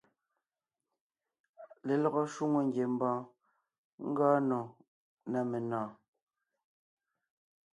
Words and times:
Lelɔgɔ 1.87 2.21
shwòŋo 2.33 2.59
ngiembɔɔn 2.67 3.19
ngɔɔn 4.09 4.39
nò 4.49 4.59
ná 5.31 5.39
menɔ̀ɔn. 5.49 5.89